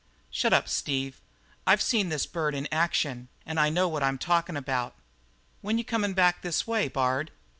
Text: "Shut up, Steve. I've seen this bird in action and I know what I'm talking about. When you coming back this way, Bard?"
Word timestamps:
"Shut 0.31 0.51
up, 0.51 0.67
Steve. 0.67 1.21
I've 1.67 1.79
seen 1.79 2.09
this 2.09 2.25
bird 2.25 2.55
in 2.55 2.67
action 2.71 3.27
and 3.45 3.59
I 3.59 3.69
know 3.69 3.87
what 3.87 4.01
I'm 4.01 4.17
talking 4.17 4.57
about. 4.57 4.95
When 5.61 5.77
you 5.77 5.83
coming 5.85 6.13
back 6.15 6.41
this 6.41 6.65
way, 6.65 6.87
Bard?" 6.87 7.29